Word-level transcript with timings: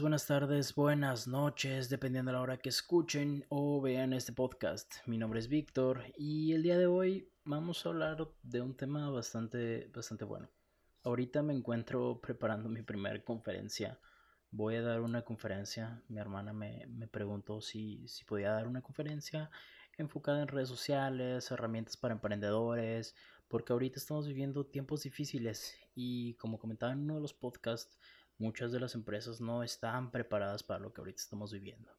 buenas 0.00 0.26
tardes, 0.26 0.74
buenas 0.74 1.26
noches, 1.26 1.88
dependiendo 1.88 2.30
de 2.30 2.34
la 2.34 2.42
hora 2.42 2.56
que 2.58 2.68
escuchen 2.68 3.44
o 3.48 3.80
vean 3.80 4.12
este 4.12 4.32
podcast. 4.32 4.96
Mi 5.06 5.16
nombre 5.16 5.38
es 5.38 5.48
Víctor 5.48 6.02
y 6.16 6.52
el 6.52 6.62
día 6.62 6.76
de 6.76 6.86
hoy 6.86 7.30
vamos 7.44 7.84
a 7.84 7.88
hablar 7.90 8.28
de 8.42 8.60
un 8.60 8.76
tema 8.76 9.08
bastante, 9.10 9.90
bastante 9.94 10.24
bueno. 10.24 10.50
Ahorita 11.02 11.42
me 11.42 11.54
encuentro 11.54 12.20
preparando 12.20 12.68
mi 12.68 12.82
primera 12.82 13.22
conferencia. 13.22 13.98
Voy 14.50 14.74
a 14.76 14.82
dar 14.82 15.00
una 15.00 15.22
conferencia. 15.22 16.02
Mi 16.08 16.18
hermana 16.18 16.52
me, 16.52 16.86
me 16.88 17.06
preguntó 17.06 17.60
si, 17.60 18.06
si 18.08 18.24
podía 18.24 18.50
dar 18.50 18.66
una 18.66 18.82
conferencia 18.82 19.50
enfocada 19.96 20.42
en 20.42 20.48
redes 20.48 20.68
sociales, 20.68 21.50
herramientas 21.50 21.96
para 21.96 22.14
emprendedores, 22.14 23.14
porque 23.48 23.72
ahorita 23.72 23.98
estamos 23.98 24.26
viviendo 24.26 24.66
tiempos 24.66 25.04
difíciles 25.04 25.78
y 25.94 26.34
como 26.34 26.58
comentaba 26.58 26.92
en 26.92 27.00
uno 27.00 27.14
de 27.14 27.20
los 27.22 27.32
podcasts, 27.32 27.98
muchas 28.38 28.72
de 28.72 28.80
las 28.80 28.94
empresas 28.94 29.40
no 29.40 29.62
estaban 29.62 30.10
preparadas 30.10 30.62
para 30.62 30.80
lo 30.80 30.92
que 30.92 31.00
ahorita 31.00 31.20
estamos 31.20 31.52
viviendo. 31.52 31.90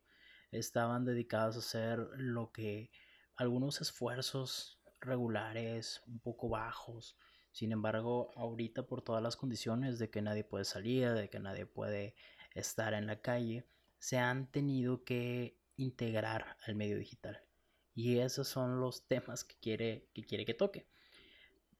Estaban 0.51 1.05
dedicadas 1.05 1.55
a 1.55 1.59
hacer 1.59 1.99
lo 2.17 2.51
que 2.51 2.91
algunos 3.35 3.81
esfuerzos 3.81 4.81
regulares, 4.99 6.01
un 6.07 6.19
poco 6.19 6.49
bajos. 6.49 7.17
Sin 7.51 7.71
embargo, 7.71 8.31
ahorita 8.35 8.87
por 8.87 9.01
todas 9.01 9.21
las 9.21 9.35
condiciones 9.35 9.99
de 9.99 10.09
que 10.09 10.21
nadie 10.21 10.43
puede 10.43 10.65
salir, 10.65 11.13
de 11.13 11.29
que 11.29 11.39
nadie 11.39 11.65
puede 11.65 12.15
estar 12.53 12.93
en 12.93 13.07
la 13.07 13.21
calle, 13.21 13.67
se 13.99 14.17
han 14.17 14.51
tenido 14.51 15.03
que 15.03 15.59
integrar 15.75 16.57
al 16.65 16.75
medio 16.75 16.97
digital. 16.97 17.41
Y 17.93 18.19
esos 18.19 18.47
son 18.47 18.79
los 18.79 19.07
temas 19.07 19.43
que 19.43 19.55
quiere 19.59 20.09
que, 20.13 20.23
quiere 20.23 20.45
que 20.45 20.53
toque. 20.53 20.87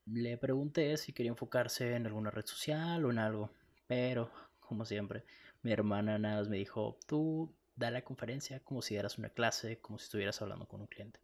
Le 0.06 0.36
pregunté 0.38 0.96
si 0.96 1.12
quería 1.12 1.30
enfocarse 1.30 1.94
en 1.94 2.06
alguna 2.06 2.30
red 2.30 2.46
social 2.46 3.04
o 3.04 3.10
en 3.10 3.18
algo, 3.18 3.52
pero 3.86 4.30
como 4.68 4.84
siempre. 4.84 5.24
Mi 5.62 5.72
hermana 5.72 6.18
nada 6.18 6.36
más 6.36 6.48
me 6.48 6.58
dijo, 6.58 6.98
tú 7.06 7.54
da 7.74 7.90
la 7.90 8.02
conferencia 8.02 8.60
como 8.60 8.82
si 8.82 8.94
dieras 8.94 9.18
una 9.18 9.30
clase, 9.30 9.80
como 9.80 9.98
si 9.98 10.04
estuvieras 10.04 10.40
hablando 10.42 10.68
con 10.68 10.80
un 10.80 10.86
cliente. 10.86 11.20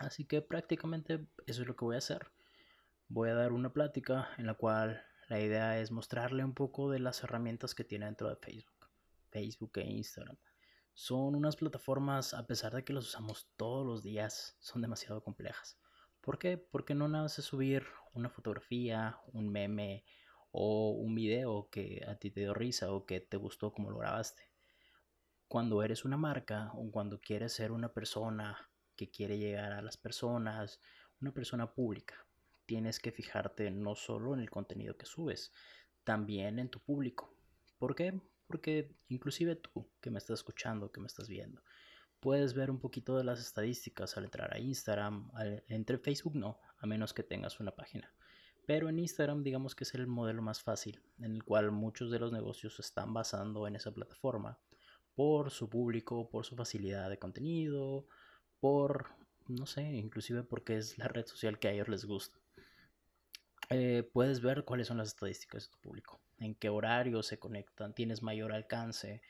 Así 0.00 0.24
que 0.24 0.40
prácticamente 0.40 1.26
eso 1.46 1.62
es 1.62 1.68
lo 1.68 1.76
que 1.76 1.84
voy 1.84 1.96
a 1.96 1.98
hacer. 1.98 2.30
Voy 3.08 3.30
a 3.30 3.34
dar 3.34 3.52
una 3.52 3.72
plática 3.72 4.28
en 4.38 4.46
la 4.46 4.54
cual 4.54 5.02
la 5.28 5.40
idea 5.40 5.78
es 5.80 5.90
mostrarle 5.90 6.44
un 6.44 6.54
poco 6.54 6.90
de 6.90 7.00
las 7.00 7.22
herramientas 7.24 7.74
que 7.74 7.84
tiene 7.84 8.06
dentro 8.06 8.28
de 8.28 8.36
Facebook, 8.36 8.88
Facebook 9.30 9.72
e 9.74 9.90
Instagram. 9.90 10.36
Son 10.94 11.34
unas 11.34 11.56
plataformas, 11.56 12.34
a 12.34 12.46
pesar 12.46 12.74
de 12.74 12.84
que 12.84 12.92
las 12.92 13.04
usamos 13.04 13.48
todos 13.56 13.86
los 13.86 14.02
días, 14.02 14.56
son 14.60 14.82
demasiado 14.82 15.22
complejas. 15.22 15.78
¿Por 16.20 16.38
qué? 16.38 16.58
Porque 16.58 16.94
no 16.94 17.08
nada 17.08 17.24
más 17.24 17.38
es 17.38 17.44
subir 17.44 17.84
una 18.14 18.28
fotografía, 18.28 19.18
un 19.32 19.48
meme, 19.48 20.04
o 20.50 20.90
un 20.90 21.14
video 21.14 21.68
que 21.70 22.04
a 22.06 22.16
ti 22.16 22.30
te 22.30 22.40
dio 22.40 22.54
risa 22.54 22.92
o 22.92 23.06
que 23.06 23.20
te 23.20 23.36
gustó 23.36 23.72
como 23.72 23.90
lo 23.90 23.98
grabaste. 23.98 24.42
Cuando 25.46 25.82
eres 25.82 26.04
una 26.04 26.16
marca 26.16 26.70
o 26.74 26.90
cuando 26.90 27.20
quieres 27.20 27.52
ser 27.52 27.72
una 27.72 27.92
persona 27.92 28.70
que 28.96 29.10
quiere 29.10 29.38
llegar 29.38 29.72
a 29.72 29.82
las 29.82 29.96
personas, 29.96 30.80
una 31.20 31.32
persona 31.32 31.72
pública, 31.72 32.26
tienes 32.66 33.00
que 33.00 33.12
fijarte 33.12 33.70
no 33.70 33.94
solo 33.94 34.34
en 34.34 34.40
el 34.40 34.50
contenido 34.50 34.96
que 34.96 35.06
subes, 35.06 35.52
también 36.04 36.58
en 36.58 36.68
tu 36.68 36.80
público. 36.80 37.34
¿Por 37.78 37.94
qué? 37.94 38.20
Porque 38.46 38.94
inclusive 39.08 39.56
tú 39.56 39.90
que 40.00 40.10
me 40.10 40.18
estás 40.18 40.40
escuchando, 40.40 40.90
que 40.92 41.00
me 41.00 41.06
estás 41.06 41.28
viendo, 41.28 41.62
puedes 42.20 42.54
ver 42.54 42.70
un 42.70 42.80
poquito 42.80 43.16
de 43.16 43.24
las 43.24 43.40
estadísticas 43.40 44.16
al 44.16 44.24
entrar 44.24 44.52
a 44.52 44.58
Instagram, 44.58 45.30
entre 45.68 45.98
Facebook 45.98 46.34
no, 46.34 46.58
a 46.78 46.86
menos 46.86 47.14
que 47.14 47.22
tengas 47.22 47.60
una 47.60 47.70
página. 47.70 48.12
Pero 48.68 48.90
en 48.90 48.98
Instagram 48.98 49.42
digamos 49.42 49.74
que 49.74 49.84
es 49.84 49.94
el 49.94 50.06
modelo 50.06 50.42
más 50.42 50.60
fácil, 50.60 51.00
en 51.20 51.32
el 51.32 51.42
cual 51.42 51.72
muchos 51.72 52.10
de 52.10 52.18
los 52.18 52.32
negocios 52.32 52.76
se 52.76 52.82
están 52.82 53.14
basando 53.14 53.66
en 53.66 53.76
esa 53.76 53.92
plataforma 53.92 54.58
por 55.14 55.50
su 55.50 55.70
público, 55.70 56.28
por 56.28 56.44
su 56.44 56.54
facilidad 56.54 57.08
de 57.08 57.18
contenido, 57.18 58.06
por, 58.60 59.06
no 59.46 59.64
sé, 59.64 59.84
inclusive 59.84 60.42
porque 60.42 60.76
es 60.76 60.98
la 60.98 61.08
red 61.08 61.24
social 61.24 61.58
que 61.58 61.68
a 61.68 61.72
ellos 61.72 61.88
les 61.88 62.04
gusta. 62.04 62.38
Eh, 63.70 64.06
puedes 64.12 64.42
ver 64.42 64.66
cuáles 64.66 64.88
son 64.88 64.98
las 64.98 65.08
estadísticas 65.08 65.64
de 65.64 65.70
tu 65.70 65.78
público, 65.80 66.20
en 66.36 66.54
qué 66.54 66.68
horario 66.68 67.22
se 67.22 67.38
conectan, 67.38 67.94
tienes 67.94 68.22
mayor 68.22 68.52
alcance, 68.52 69.22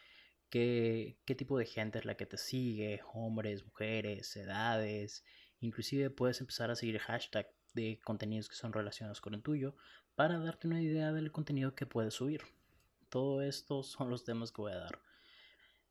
qué, 0.50 1.16
qué 1.25 1.37
tipo 1.37 1.56
de 1.56 1.66
gente 1.66 2.00
es 2.00 2.06
la 2.06 2.16
que 2.16 2.26
te 2.26 2.38
sigue, 2.38 3.03
hombres, 3.15 3.65
mujeres, 3.65 4.34
edades, 4.34 5.25
inclusive 5.60 6.10
puedes 6.10 6.41
empezar 6.41 6.72
a 6.72 6.75
seguir 6.75 6.99
hashtag 6.99 7.49
de 7.78 8.00
contenidos 8.03 8.49
que 8.49 8.56
son 8.56 8.72
relacionados 8.72 9.21
con 9.21 9.34
el 9.34 9.43
tuyo 9.43 9.75
para 10.16 10.39
darte 10.39 10.66
una 10.66 10.83
idea 10.83 11.12
del 11.12 11.31
contenido 11.31 11.75
que 11.75 11.87
puedes 11.87 12.15
subir. 12.15 12.43
Todo 13.09 13.41
esto 13.41 13.83
son 13.84 14.11
los 14.11 14.25
temas 14.25 14.50
que 14.50 14.62
voy 14.62 14.72
a 14.72 14.78
dar. 14.78 15.00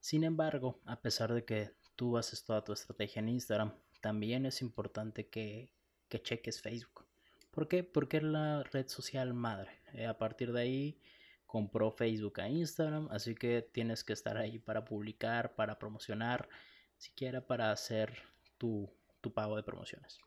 Sin 0.02 0.24
embargo, 0.24 0.80
a 0.86 1.02
pesar 1.02 1.34
de 1.34 1.46
que 1.46 1.72
tú 1.96 2.18
haces 2.18 2.44
toda 2.44 2.64
tu 2.64 2.74
estrategia 2.74 3.22
en 3.22 3.30
Instagram, 3.30 3.74
también 4.02 4.46
es 4.46 4.62
importante 4.62 5.30
que, 5.30 5.74
que 6.10 6.22
cheques 6.22 6.62
Facebook. 6.62 7.06
¿Por 7.52 7.68
qué? 7.68 7.84
Porque 7.84 8.18
es 8.18 8.24
la 8.24 8.64
red 8.64 8.88
social 8.88 9.34
madre. 9.34 9.72
Eh, 9.94 10.06
a 10.06 10.18
partir 10.18 10.52
de 10.52 10.62
ahí 10.62 11.02
compró 11.46 11.92
Facebook 11.92 12.42
a 12.42 12.50
Instagram, 12.50 13.08
así 13.12 13.34
que 13.34 13.62
tienes 13.62 14.04
que 14.04 14.14
estar 14.14 14.38
ahí 14.38 14.60
para 14.60 14.84
publicar, 14.84 15.56
para 15.56 15.80
promocionar, 15.80 16.50
siquiera 16.98 17.48
para 17.48 17.72
hacer 17.72 18.14
tu, 18.58 18.92
tu 19.22 19.34
pago 19.34 19.56
de 19.56 19.64
promociones. 19.64 20.20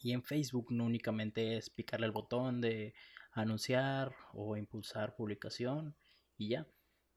Y 0.00 0.12
en 0.12 0.22
Facebook 0.22 0.68
no 0.70 0.84
únicamente 0.84 1.56
es 1.56 1.70
picarle 1.70 2.06
el 2.06 2.12
botón 2.12 2.60
de 2.60 2.94
anunciar 3.32 4.14
o 4.32 4.56
impulsar 4.56 5.16
publicación 5.16 5.96
y 6.36 6.50
ya. 6.50 6.66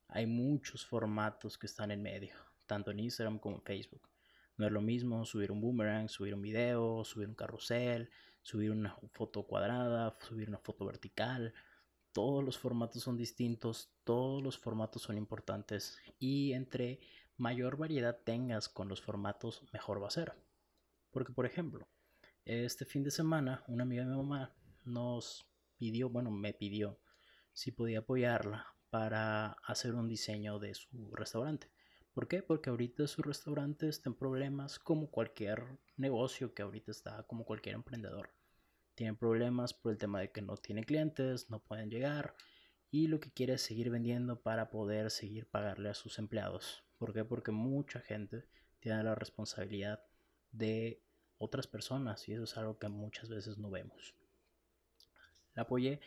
Hay 0.08 0.26
muchos 0.26 0.86
formatos 0.86 1.58
que 1.58 1.68
están 1.68 1.92
en 1.92 2.02
medio, 2.02 2.36
tanto 2.66 2.92
en 2.92 3.00
Instagram 3.00 3.40
como 3.40 3.58
en 3.58 3.62
Facebook. 3.62 4.10
No 4.58 4.66
es 4.66 4.72
lo 4.72 4.82
mismo 4.82 5.26
subir 5.26 5.52
un 5.52 5.62
boomerang, 5.62 6.10
subir 6.10 6.34
un 6.34 6.42
video, 6.42 7.04
subir 7.06 7.28
un 7.28 7.36
carrusel, 7.36 8.10
subir 8.42 8.72
una 8.72 8.98
foto 9.12 9.44
cuadrada, 9.44 10.18
subir 10.20 10.50
una 10.50 10.60
foto 10.60 10.86
vertical. 10.86 11.54
Todos 12.12 12.44
los 12.44 12.58
formatos 12.58 13.04
son 13.04 13.16
distintos, 13.16 13.94
todos 14.04 14.44
los 14.44 14.58
formatos 14.58 15.04
son 15.04 15.18
importantes 15.18 15.98
y 16.20 16.52
entre 16.54 17.00
mayor 17.38 17.78
variedad 17.78 18.20
tengas 18.24 18.68
con 18.68 18.90
los 18.90 19.02
formatos, 19.02 19.64
mejor 19.72 20.04
va 20.04 20.08
a 20.08 20.12
ser. 20.12 20.34
Porque, 21.12 21.32
por 21.32 21.46
ejemplo, 21.46 21.88
este 22.46 22.86
fin 22.86 23.04
de 23.04 23.12
semana, 23.12 23.64
una 23.68 23.84
amiga 23.84 24.04
de 24.04 24.10
mi 24.10 24.18
mamá 24.18 24.54
nos 24.84 25.46
pidió, 25.78 26.10
bueno, 26.10 26.32
me 26.32 26.54
pidió 26.54 27.00
si 27.54 27.72
podía 27.72 28.00
apoyarla 28.00 28.68
para 28.90 29.52
hacer 29.64 29.96
un 29.96 30.08
diseño 30.08 30.60
de 30.60 30.74
su 30.74 31.12
restaurante. 31.14 31.70
¿Por 32.14 32.28
qué? 32.28 32.44
Porque 32.44 32.70
ahorita 32.70 33.08
su 33.08 33.22
restaurante 33.22 33.88
está 33.88 34.10
en 34.10 34.16
problemas 34.16 34.80
como 34.80 35.10
cualquier 35.10 35.80
negocio 35.96 36.54
que 36.54 36.62
ahorita 36.62 36.92
está, 36.92 37.24
como 37.24 37.46
cualquier 37.46 37.76
emprendedor. 37.76 38.34
Tienen 38.96 39.16
problemas 39.16 39.74
por 39.74 39.94
el 39.94 39.98
tema 39.98 40.20
de 40.20 40.32
que 40.32 40.42
no 40.42 40.58
tiene 40.58 40.84
clientes, 40.84 41.50
no 41.50 41.64
pueden 41.64 41.90
llegar 41.90 42.36
y 42.90 43.08
lo 43.08 43.22
que 43.22 43.32
quiere 43.32 43.54
es 43.54 43.62
seguir 43.62 43.90
vendiendo 43.90 44.42
para 44.42 44.70
poder 44.70 45.10
seguir 45.10 45.48
pagarle 45.48 45.90
a 45.90 45.94
sus 45.94 46.20
empleados. 46.20 46.84
¿Por 46.98 47.14
qué? 47.14 47.24
Porque 47.24 47.52
mucha 47.52 48.02
gente 48.02 48.44
tiene 48.82 49.04
la 49.04 49.16
responsabilidad 49.16 50.04
de 50.52 51.02
otras 51.42 51.66
personas 51.66 52.30
y 52.30 52.34
eso 52.34 52.44
es 52.44 52.56
algo 52.56 52.78
que 52.78 52.88
muchas 52.88 53.28
veces 53.28 53.58
no 53.58 53.72
vemos. 53.72 54.16
La 55.56 55.64
apoyé, 55.64 56.00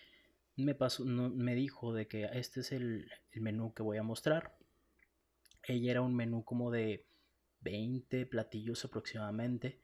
me, 0.57 0.75
pasó, 0.75 1.05
me 1.05 1.55
dijo 1.57 1.93
de 1.93 2.07
que 2.07 2.25
este 2.33 2.61
es 2.61 2.71
el, 2.71 3.11
menú 3.35 3.75
que 3.75 3.83
voy 3.83 3.99
a 3.99 4.05
mostrar. 4.05 4.57
Ella 5.65 5.91
era 5.91 6.03
un 6.03 6.15
menú 6.15 6.45
como 6.45 6.71
de 6.71 7.07
20 7.63 8.27
platillos 8.27 8.85
aproximadamente. 8.85 9.81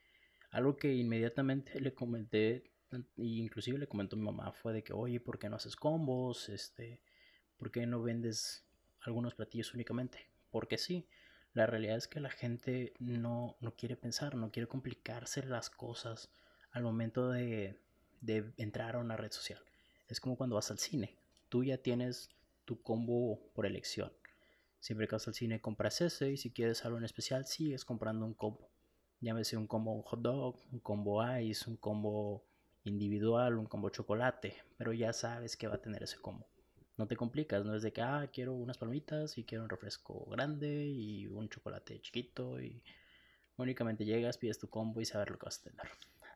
Algo 0.52 0.76
que 0.76 0.94
inmediatamente 0.94 1.80
le 1.80 1.94
comenté, 1.94 2.70
inclusive 3.16 3.78
le 3.78 3.88
comentó 3.88 4.16
mi 4.16 4.24
mamá, 4.24 4.52
fue 4.52 4.72
de 4.72 4.84
que, 4.84 4.92
oye, 4.92 5.18
¿por 5.18 5.38
qué 5.38 5.48
no 5.48 5.56
haces 5.56 5.74
combos? 5.74 6.48
Este, 6.48 7.02
¿Por 7.56 7.72
qué 7.72 7.86
no 7.86 8.02
vendes 8.02 8.66
algunos 9.00 9.34
platillos 9.34 9.74
únicamente? 9.74 10.30
Porque 10.50 10.78
sí, 10.78 11.08
la 11.52 11.66
realidad 11.66 11.96
es 11.96 12.06
que 12.06 12.20
la 12.20 12.30
gente 12.30 12.92
no, 13.00 13.56
quiere 13.76 13.96
pensar, 13.96 14.36
no 14.36 14.50
quiere 14.50 14.68
complicarse 14.68 15.42
las 15.42 15.68
cosas 15.68 16.30
al 16.70 16.82
momento 16.82 17.30
de, 17.30 17.80
entrar 18.56 18.96
a 18.96 19.00
una 19.00 19.16
red 19.16 19.32
social. 19.32 19.60
Es 20.08 20.20
como 20.20 20.36
cuando 20.36 20.56
vas 20.56 20.70
al 20.70 20.78
cine. 20.78 21.16
Tú 21.48 21.64
ya 21.64 21.78
tienes 21.78 22.30
tu 22.64 22.80
combo 22.82 23.40
por 23.54 23.66
elección. 23.66 24.12
Siempre 24.78 25.08
que 25.08 25.16
vas 25.16 25.26
al 25.26 25.34
cine 25.34 25.60
compras 25.60 26.00
ese 26.00 26.30
y 26.30 26.36
si 26.36 26.52
quieres 26.52 26.84
algo 26.84 26.98
en 26.98 27.04
especial 27.04 27.46
sigues 27.46 27.84
comprando 27.84 28.24
un 28.24 28.34
combo. 28.34 28.70
Llámese 29.20 29.56
un 29.56 29.66
combo 29.66 30.00
hot 30.02 30.22
dog, 30.22 30.56
un 30.72 30.80
combo 30.80 31.22
ice, 31.38 31.68
un 31.68 31.76
combo 31.76 32.44
individual, 32.84 33.58
un 33.58 33.66
combo 33.66 33.90
chocolate, 33.90 34.56
pero 34.78 34.92
ya 34.92 35.12
sabes 35.12 35.56
que 35.56 35.66
va 35.66 35.74
a 35.74 35.82
tener 35.82 36.02
ese 36.02 36.18
combo 36.18 36.46
no 37.00 37.08
te 37.08 37.16
complicas, 37.16 37.64
no 37.64 37.74
es 37.74 37.82
de 37.82 37.92
que, 37.92 38.02
ah, 38.02 38.30
quiero 38.32 38.52
unas 38.54 38.78
palmitas 38.78 39.38
y 39.38 39.44
quiero 39.44 39.64
un 39.64 39.70
refresco 39.70 40.24
grande 40.26 40.86
y 40.86 41.26
un 41.26 41.48
chocolate 41.48 42.00
chiquito 42.00 42.60
y 42.60 42.82
únicamente 43.56 44.04
llegas, 44.04 44.38
pides 44.38 44.58
tu 44.58 44.68
combo 44.68 45.00
y 45.00 45.04
sabes 45.04 45.28
lo 45.30 45.38
que 45.38 45.46
vas 45.46 45.58
a 45.60 45.70
tener. 45.70 45.88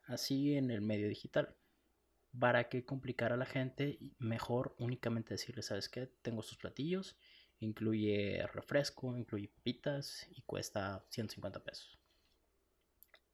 Así 0.07 0.57
en 0.57 0.71
el 0.71 0.81
medio 0.81 1.09
digital. 1.09 1.55
¿Para 2.39 2.69
qué 2.69 2.85
complicar 2.85 3.33
a 3.33 3.37
la 3.37 3.47
gente? 3.47 3.99
Mejor 4.19 4.75
únicamente 4.79 5.35
decirle, 5.35 5.63
¿sabes 5.63 5.89
qué? 5.89 6.09
Tengo 6.23 6.41
estos 6.41 6.59
platillos 6.59 7.17
Incluye 7.61 8.47
refresco, 8.53 9.17
incluye 9.17 9.49
papitas 9.49 10.27
y 10.31 10.43
cuesta 10.43 11.05
150 11.09 11.61
pesos. 11.61 11.99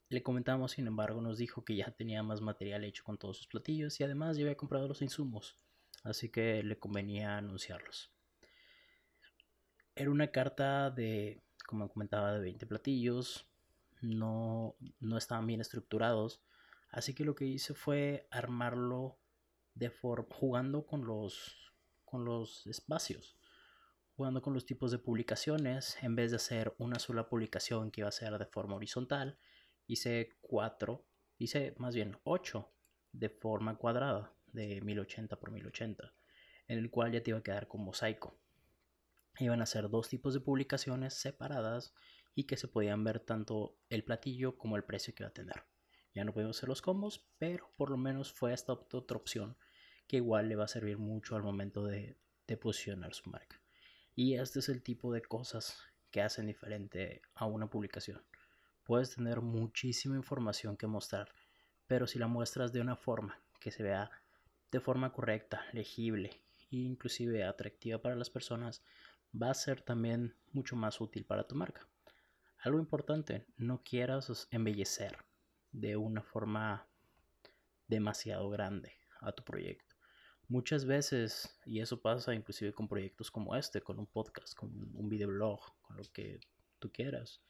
Le 0.09 0.23
comentamos, 0.23 0.73
sin 0.73 0.87
embargo, 0.87 1.21
nos 1.21 1.39
dijo 1.39 1.65
que 1.65 1.77
ya 1.77 1.91
tenía 1.91 2.23
más 2.23 2.41
material 2.41 2.85
hecho 2.85 3.05
con 3.05 3.17
todos 3.17 3.39
sus 3.39 3.47
platillos 3.47 3.99
y 4.01 4.05
además 4.05 4.37
ya 4.37 4.43
había 4.45 4.57
comprado 4.57 4.89
los 4.89 5.03
insumos, 5.03 5.57
así 6.03 6.31
que 6.31 6.63
le 6.63 6.79
convenía 6.79 7.37
anunciarlos. 7.37 8.13
Era 9.95 10.11
una 10.11 10.31
carta 10.31 10.91
de, 10.91 11.43
como 11.67 11.89
comentaba, 11.89 12.33
de 12.33 12.41
20 12.41 12.67
platillos, 12.67 13.47
no, 14.01 14.77
no 15.01 15.19
estaban 15.19 15.47
bien 15.47 15.61
estructurados, 15.61 16.43
así 16.91 17.15
que 17.15 17.25
lo 17.25 17.35
que 17.35 17.45
hice 17.45 17.75
fue 17.75 18.27
armarlo 18.31 19.19
de 19.75 19.91
jugando 19.91 20.87
con 20.87 21.07
los, 21.07 21.73
con 22.05 22.25
los 22.25 22.67
espacios 22.67 23.37
jugando 24.21 24.43
con 24.43 24.53
los 24.53 24.67
tipos 24.67 24.91
de 24.91 24.99
publicaciones, 24.99 25.97
en 26.03 26.15
vez 26.15 26.31
de 26.31 26.37
hacer 26.37 26.75
una 26.77 26.99
sola 26.99 27.27
publicación 27.27 27.91
que 27.91 28.03
iba 28.03 28.09
a 28.09 28.13
ser 28.13 28.37
de 28.37 28.45
forma 28.45 28.77
horizontal, 28.77 29.39
hice 29.87 30.37
cuatro, 30.43 31.07
hice 31.39 31.75
más 31.79 31.95
bien 31.95 32.19
ocho 32.25 32.71
de 33.13 33.31
forma 33.31 33.79
cuadrada 33.79 34.35
de 34.53 34.81
1080 34.81 35.39
por 35.39 35.51
1080, 35.51 36.13
en 36.69 36.79
el 36.79 36.91
cual 36.91 37.13
ya 37.13 37.23
te 37.23 37.31
iba 37.31 37.39
a 37.39 37.43
quedar 37.43 37.69
con 37.69 37.85
mosaico. 37.85 38.39
Iban 39.39 39.63
a 39.63 39.67
ser 39.67 39.89
dos 39.89 40.09
tipos 40.09 40.35
de 40.35 40.41
publicaciones 40.41 41.15
separadas 41.15 41.95
y 42.35 42.45
que 42.45 42.57
se 42.57 42.69
podían 42.69 43.05
ver 43.05 43.21
tanto 43.21 43.77
el 43.89 44.05
platillo 44.05 44.57
como 44.59 44.77
el 44.77 44.85
precio 44.85 45.15
que 45.15 45.23
iba 45.23 45.31
a 45.31 45.35
tener. 45.35 45.65
Ya 46.15 46.25
no 46.25 46.33
podemos 46.33 46.57
hacer 46.57 46.69
los 46.69 46.83
combos, 46.83 47.29
pero 47.39 47.73
por 47.77 47.91
lo 47.91 47.97
menos 47.97 48.33
fue 48.33 48.53
esta 48.53 48.73
otra 48.73 49.17
opción 49.17 49.57
que 50.07 50.17
igual 50.17 50.49
le 50.49 50.57
va 50.57 50.65
a 50.65 50.69
servir 50.69 50.99
mucho 50.99 51.37
al 51.37 51.43
momento 51.43 51.85
de, 51.85 52.19
de 52.47 52.57
posicionar 52.57 53.15
su 53.15 53.31
marca. 53.31 53.61
Y 54.15 54.35
este 54.35 54.59
es 54.59 54.69
el 54.69 54.83
tipo 54.83 55.13
de 55.13 55.23
cosas 55.23 55.81
que 56.11 56.21
hacen 56.21 56.47
diferente 56.47 57.23
a 57.35 57.47
una 57.47 57.71
publicación. 57.71 58.23
Puedes 58.83 59.15
tener 59.15 59.41
muchísima 59.41 60.17
información 60.17 60.77
que 60.77 60.89
mostrar, 60.89 61.33
pero 61.87 62.07
si 62.07 62.19
la 62.19 62.27
muestras 62.27 62.73
de 62.73 62.81
una 62.81 62.97
forma 62.97 63.41
que 63.61 63.71
se 63.71 63.85
vea 63.85 64.11
de 64.71 64.81
forma 64.81 65.13
correcta, 65.13 65.65
legible 65.73 66.43
e 66.71 66.77
inclusive 66.77 67.45
atractiva 67.45 68.01
para 68.01 68.17
las 68.17 68.31
personas, 68.31 68.83
va 69.35 69.51
a 69.51 69.55
ser 69.55 69.83
también 69.83 70.37
mucho 70.53 70.77
más 70.77 71.01
útil 71.01 71.25
para 71.25 71.47
tu 71.47 71.55
marca. 71.55 71.87
Algo 72.59 72.79
importante, 72.79 73.47
no 73.57 73.83
quieras 73.83 74.49
embellecer 74.51 75.17
de 75.73 75.97
una 75.97 76.23
forma 76.23 76.87
demasiado 77.89 78.51
grande 78.51 78.99
a 79.21 79.33
tu 79.33 79.45
proyecto. 79.45 79.97
Muchas 80.49 80.85
veces, 80.85 81.59
y 81.65 81.81
eso 81.81 82.03
pasa 82.03 82.35
inclusive 82.35 82.73
con 82.73 82.89
proyectos 82.89 83.31
como 83.31 83.55
este, 83.57 83.81
con 83.81 83.99
un 83.99 84.07
podcast, 84.07 84.55
con 84.55 84.71
un 84.95 85.09
videoblog, 85.09 85.61
con 85.81 85.97
lo 85.97 86.03
que 86.13 86.41
tú 86.79 86.91
quieras, 86.93 87.41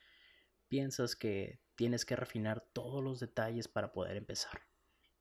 piensas 0.68 1.16
que 1.16 1.60
tienes 1.76 2.04
que 2.04 2.14
refinar 2.14 2.60
todos 2.72 3.02
los 3.02 3.18
detalles 3.18 3.68
para 3.68 3.92
poder 3.92 4.16
empezar. 4.16 4.69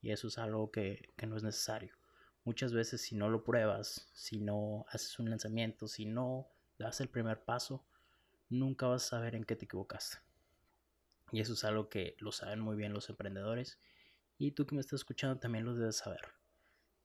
Y 0.02 0.12
eso 0.12 0.28
es 0.28 0.38
algo 0.38 0.72
que, 0.72 1.14
que 1.18 1.28
no 1.28 1.38
es 1.38 1.44
necesario. 1.44 1.96
Muchas 2.44 2.74
veces 2.74 3.02
si 3.02 3.16
no 3.16 3.30
lo 3.30 3.44
pruebas, 3.44 4.10
si 4.14 4.40
no 4.40 4.86
haces 4.90 5.20
un 5.20 5.30
lanzamiento, 5.30 5.88
si 5.88 6.06
no 6.06 6.48
das 6.78 7.02
el 7.02 7.10
primer 7.10 7.44
paso, 7.44 7.86
nunca 8.50 8.88
vas 8.88 9.06
a 9.06 9.10
saber 9.10 9.36
en 9.36 9.44
qué 9.44 9.56
te 9.56 9.66
equivocaste. 9.66 10.18
Y 11.32 11.42
eso 11.42 11.54
es 11.54 11.64
algo 11.64 11.90
que 11.90 12.16
lo 12.20 12.32
saben 12.32 12.60
muy 12.60 12.76
bien 12.76 12.94
los 12.94 13.10
emprendedores. 13.10 13.80
Y 14.38 14.52
tú 14.52 14.66
que 14.66 14.76
me 14.76 14.82
estás 14.82 15.02
escuchando 15.02 15.40
también 15.40 15.66
lo 15.66 15.76
debes 15.76 15.98
saber 15.98 16.40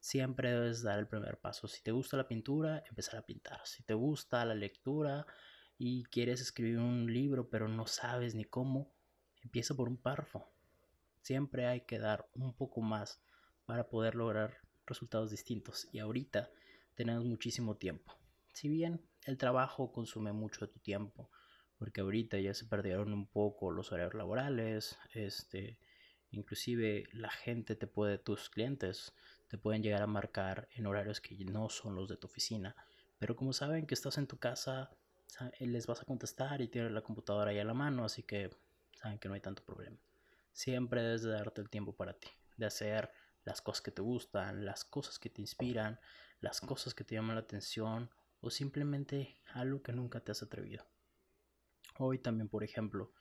siempre 0.04 0.50
debes 0.50 0.82
dar 0.82 0.98
el 0.98 1.08
primer 1.08 1.38
paso. 1.40 1.66
Si 1.66 1.82
te 1.82 1.90
gusta 1.90 2.18
la 2.18 2.28
pintura, 2.28 2.84
empezar 2.90 3.16
a 3.16 3.24
pintar. 3.24 3.66
Si 3.66 3.82
te 3.84 3.94
gusta 3.94 4.44
la 4.44 4.54
lectura 4.54 5.26
y 5.78 6.04
quieres 6.04 6.42
escribir 6.42 6.78
un 6.78 7.10
libro 7.10 7.48
pero 7.48 7.68
no 7.68 7.86
sabes 7.86 8.34
ni 8.34 8.44
cómo, 8.44 8.92
empieza 9.42 9.74
por 9.74 9.88
un 9.88 9.96
párrafo. 9.96 10.46
Siempre 11.24 11.64
hay 11.64 11.80
que 11.86 11.98
dar 11.98 12.28
un 12.34 12.52
poco 12.52 12.82
más 12.82 13.18
para 13.64 13.88
poder 13.88 14.14
lograr 14.14 14.58
resultados 14.84 15.30
distintos. 15.30 15.88
Y 15.90 16.00
ahorita 16.00 16.50
tenemos 16.94 17.24
muchísimo 17.24 17.78
tiempo. 17.78 18.14
Si 18.52 18.68
bien 18.68 19.00
el 19.22 19.38
trabajo 19.38 19.90
consume 19.90 20.34
mucho 20.34 20.66
de 20.66 20.72
tu 20.74 20.80
tiempo, 20.80 21.30
porque 21.78 22.02
ahorita 22.02 22.38
ya 22.40 22.52
se 22.52 22.66
perdieron 22.66 23.14
un 23.14 23.26
poco 23.26 23.70
los 23.70 23.90
horarios 23.90 24.12
laborales, 24.12 24.98
este, 25.14 25.78
inclusive 26.30 27.04
la 27.14 27.30
gente 27.30 27.74
te 27.74 27.86
puede, 27.86 28.18
tus 28.18 28.50
clientes 28.50 29.14
te 29.48 29.56
pueden 29.56 29.82
llegar 29.82 30.02
a 30.02 30.06
marcar 30.06 30.68
en 30.72 30.84
horarios 30.84 31.22
que 31.22 31.42
no 31.46 31.70
son 31.70 31.94
los 31.94 32.06
de 32.06 32.18
tu 32.18 32.26
oficina. 32.26 32.76
Pero 33.18 33.34
como 33.34 33.54
saben 33.54 33.86
que 33.86 33.94
estás 33.94 34.18
en 34.18 34.26
tu 34.26 34.36
casa, 34.36 34.90
eh, 35.58 35.66
les 35.66 35.86
vas 35.86 36.02
a 36.02 36.04
contestar 36.04 36.60
y 36.60 36.68
tienes 36.68 36.92
la 36.92 37.00
computadora 37.00 37.50
ahí 37.50 37.60
a 37.60 37.64
la 37.64 37.72
mano, 37.72 38.04
así 38.04 38.24
que 38.24 38.50
saben 38.92 39.18
que 39.18 39.28
no 39.28 39.32
hay 39.32 39.40
tanto 39.40 39.64
problema. 39.64 39.96
Siempre 40.54 41.02
debes 41.02 41.22
de 41.22 41.32
darte 41.32 41.60
el 41.60 41.68
tiempo 41.68 41.96
para 41.96 42.12
ti, 42.14 42.28
de 42.56 42.66
hacer 42.66 43.10
las 43.42 43.60
cosas 43.60 43.82
que 43.82 43.90
te 43.90 44.02
gustan, 44.02 44.64
las 44.64 44.84
cosas 44.84 45.18
que 45.18 45.28
te 45.28 45.40
inspiran, 45.40 45.98
las 46.38 46.60
cosas 46.60 46.94
que 46.94 47.02
te 47.02 47.16
llaman 47.16 47.34
la 47.34 47.42
atención 47.42 48.08
o 48.40 48.50
simplemente 48.50 49.40
algo 49.52 49.82
que 49.82 49.92
nunca 49.92 50.20
te 50.20 50.30
has 50.30 50.44
atrevido. 50.44 50.86
Hoy 51.98 52.20
también, 52.20 52.48
por 52.48 52.62
ejemplo, 52.62 53.12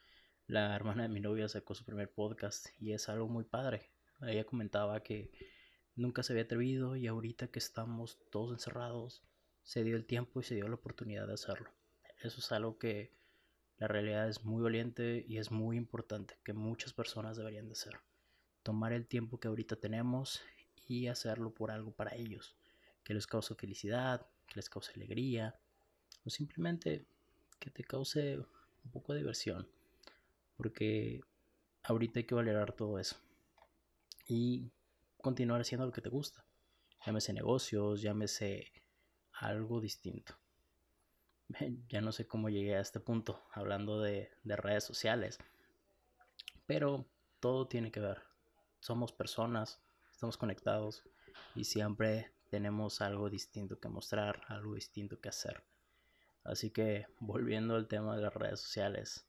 la 0.46 0.76
hermana 0.76 1.02
de 1.04 1.10
mi 1.10 1.22
novia 1.22 1.50
sacó 1.50 1.74
su 1.74 1.84
primer 1.84 2.14
podcast 2.14 2.68
y 2.80 2.94
es 2.94 3.10
algo 3.10 3.28
muy 3.28 3.46
padre. 3.46 3.90
Ella 4.22 4.46
comentaba 4.46 5.02
que 5.02 5.32
nunca 5.96 6.22
se 6.22 6.34
había 6.34 6.44
atrevido 6.44 6.96
y 6.96 7.08
ahorita 7.08 7.48
que 7.48 7.58
estamos 7.58 8.20
todos 8.30 8.52
encerrados, 8.52 9.24
se 9.64 9.84
dio 9.84 9.96
el 9.96 10.06
tiempo 10.06 10.40
y 10.40 10.44
se 10.44 10.54
dio 10.54 10.68
la 10.68 10.76
oportunidad 10.76 11.26
de 11.26 11.34
hacerlo. 11.34 11.72
Eso 12.22 12.40
es 12.40 12.52
algo 12.52 12.78
que 12.78 13.23
la 13.84 13.90
realidad 13.90 14.30
es 14.30 14.46
muy 14.46 14.64
valiente 14.64 15.26
y 15.28 15.40
es 15.40 15.52
muy 15.52 15.76
importante, 15.76 16.38
que 16.46 16.54
muchas 16.54 16.94
personas 16.94 17.36
deberían 17.36 17.68
de 17.68 17.74
hacer. 17.74 18.00
Tomar 18.64 18.94
el 18.94 19.06
tiempo 19.06 19.42
que 19.42 19.50
ahorita 19.50 19.76
tenemos 19.76 20.42
y 20.88 21.08
hacerlo 21.08 21.54
por 21.54 21.70
algo 21.70 21.92
para 21.92 22.16
ellos, 22.16 22.56
que 23.04 23.14
les 23.14 23.28
cause 23.28 23.56
felicidad, 23.56 24.26
que 24.48 24.56
les 24.56 24.70
cause 24.70 24.94
alegría 24.96 25.60
o 26.24 26.30
simplemente 26.30 27.06
que 27.60 27.72
te 27.72 27.84
cause 27.84 28.38
un 28.86 28.92
poco 28.92 29.12
de 29.12 29.20
diversión, 29.20 29.68
porque 30.56 31.20
ahorita 31.84 32.22
hay 32.22 32.26
que 32.26 32.36
valorar 32.36 32.72
todo 32.72 33.00
eso. 33.00 33.18
Y 34.30 34.72
continuar 35.18 35.60
haciendo 35.60 35.86
lo 35.86 35.92
que 35.92 36.00
te 36.00 36.08
gusta. 36.08 36.46
Llámese 37.06 37.34
negocios, 37.34 38.02
llámese 38.02 38.72
algo 39.34 39.82
distinto. 39.82 40.36
Ya 41.90 42.02
no 42.02 42.12
sé 42.12 42.28
cómo 42.28 42.50
llegué 42.50 42.76
a 42.76 42.82
este 42.82 43.00
punto 43.00 43.44
hablando 43.52 44.02
de, 44.02 44.32
de 44.44 44.56
redes 44.56 44.84
sociales, 44.84 45.40
pero 46.66 47.06
todo 47.40 47.68
tiene 47.68 47.92
que 47.92 48.00
ver. 48.00 48.22
Somos 48.80 49.12
personas, 49.12 49.82
estamos 50.12 50.38
conectados 50.38 51.04
y 51.56 51.66
siempre 51.66 52.34
tenemos 52.50 53.02
algo 53.02 53.30
distinto 53.30 53.80
que 53.80 53.90
mostrar, 53.90 54.42
algo 54.48 54.76
distinto 54.76 55.20
que 55.20 55.30
hacer. 55.30 55.64
Así 56.44 56.72
que 56.72 57.08
volviendo 57.20 57.76
al 57.76 57.88
tema 57.88 58.16
de 58.16 58.22
las 58.22 58.34
redes 58.34 58.60
sociales, 58.60 59.28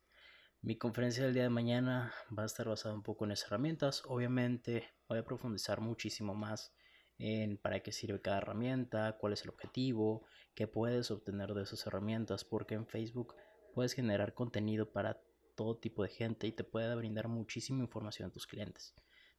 mi 0.63 0.77
conferencia 0.77 1.25
del 1.25 1.35
día 1.35 1.45
de 1.45 1.51
mañana 1.51 2.13
va 2.37 2.43
a 2.43 2.47
estar 2.47 2.67
basada 2.67 2.95
un 2.95 3.03
poco 3.03 3.25
en 3.25 3.33
esas 3.33 3.49
herramientas. 3.49 4.03
Obviamente 4.07 4.95
voy 5.09 5.19
a 5.19 5.25
profundizar 5.25 5.81
muchísimo 5.81 6.35
más 6.35 6.73
en 7.19 7.57
para 7.57 7.81
qué 7.81 7.93
sirve 7.93 8.21
cada 8.21 8.39
herramienta, 8.39 9.17
cuál 9.19 9.33
es 9.33 9.43
el 9.43 9.51
objetivo, 9.51 10.25
qué 10.55 10.67
puedes 10.67 11.11
obtener 11.11 11.55
de 11.55 11.63
esas 11.63 11.87
herramientas, 11.87 12.45
porque 12.45 12.75
en 12.75 12.87
Facebook 12.87 13.35
puedes 13.73 13.93
generar 13.93 14.35
contenido 14.35 14.93
para 14.93 15.21
todo 15.55 15.77
tipo 15.77 16.03
de 16.03 16.09
gente 16.09 16.47
y 16.47 16.53
te 16.53 16.65
puede 16.65 16.95
brindar 16.95 17.29
muchísima 17.29 17.83
información 17.83 18.29
a 18.29 18.33
tus 18.33 18.47
clientes. 18.47 18.95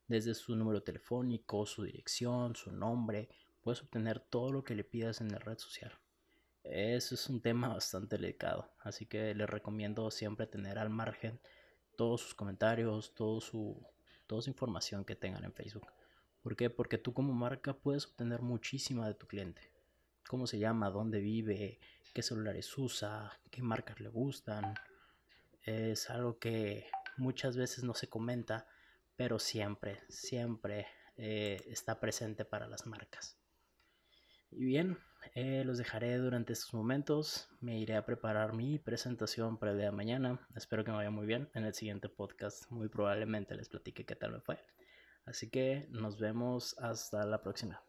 Desde 0.08 0.34
su 0.34 0.56
número 0.56 0.84
telefónico, 0.84 1.66
su 1.66 1.84
dirección, 1.84 2.56
su 2.56 2.72
nombre, 2.72 3.30
puedes 3.62 3.82
obtener 3.82 4.20
todo 4.20 4.52
lo 4.52 4.64
que 4.64 4.76
le 4.76 4.84
pidas 4.84 5.22
en 5.22 5.32
la 5.32 5.40
red 5.40 5.58
social. 5.58 5.92
Eso 6.64 7.16
es 7.16 7.30
un 7.30 7.42
tema 7.42 7.68
bastante 7.74 8.18
delicado, 8.18 8.72
así 8.80 9.06
que 9.06 9.34
les 9.34 9.50
recomiendo 9.50 10.10
siempre 10.12 10.48
tener 10.48 10.78
al 10.78 10.90
margen 10.90 11.40
todos 11.96 12.22
sus 12.22 12.36
comentarios, 12.36 13.14
su, 13.16 13.86
toda 14.28 14.42
su 14.42 14.50
información 14.50 15.06
que 15.06 15.16
tengan 15.16 15.44
en 15.44 15.54
Facebook. 15.54 15.88
¿Por 16.46 16.56
qué? 16.56 16.70
Porque 16.70 17.00
tú 17.00 17.12
como 17.12 17.34
marca 17.34 17.74
puedes 17.74 18.06
obtener 18.06 18.44
muchísima 18.44 19.08
de 19.08 19.16
tu 19.16 19.26
cliente. 19.26 19.72
Cómo 20.28 20.46
se 20.46 20.60
llama, 20.60 20.92
dónde 20.92 21.20
vive, 21.20 21.80
qué 22.14 22.22
celulares 22.22 22.78
usa, 22.78 23.32
qué 23.50 23.64
marcas 23.64 24.00
le 24.00 24.10
gustan. 24.10 24.76
Es 25.64 26.08
algo 26.12 26.38
que 26.38 26.86
muchas 27.18 27.58
veces 27.58 27.84
no 27.84 27.96
se 27.96 28.10
comenta, 28.10 28.68
pero 29.16 29.40
siempre, 29.40 30.04
siempre 30.08 30.86
eh, 31.18 31.64
está 31.66 32.00
presente 32.00 32.46
para 32.46 32.68
las 32.68 32.86
marcas. 32.86 33.40
Y 34.52 34.66
bien, 34.66 35.00
eh, 35.34 35.64
los 35.66 35.80
dejaré 35.80 36.16
durante 36.18 36.54
estos 36.54 36.76
momentos. 36.76 37.50
Me 37.60 37.80
iré 37.80 37.96
a 37.96 38.06
preparar 38.06 38.54
mi 38.54 38.78
presentación 38.78 39.58
para 39.58 39.72
el 39.72 39.80
día 39.80 39.88
de 39.88 39.98
mañana. 39.98 40.48
Espero 40.56 40.84
que 40.84 40.92
me 40.92 40.98
vaya 40.98 41.10
muy 41.10 41.26
bien. 41.26 41.50
En 41.56 41.66
el 41.66 41.74
siguiente 41.74 42.08
podcast 42.08 42.70
muy 42.70 42.88
probablemente 42.88 43.56
les 43.56 43.68
platique 43.68 44.06
qué 44.06 44.16
tal 44.16 44.34
me 44.34 44.42
fue. 44.42 44.60
Así 45.26 45.50
que 45.50 45.88
nos 45.90 46.20
vemos 46.20 46.78
hasta 46.78 47.26
la 47.26 47.42
próxima. 47.42 47.82